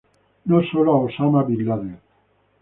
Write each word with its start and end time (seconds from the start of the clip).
No 0.49 0.57
sólo 0.63 0.93
a 0.93 1.01
Osama 1.05 1.43
bin 1.43 1.63
Laden. 1.67 1.99